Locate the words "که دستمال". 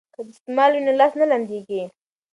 0.15-0.71